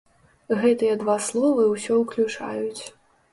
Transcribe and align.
Гэтыя 0.61 0.95
два 1.01 1.17
словы 1.27 1.67
ўсё 1.73 1.93
ўключаюць. 2.01 2.81